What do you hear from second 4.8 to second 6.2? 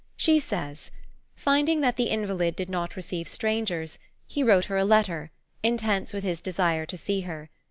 letter, intense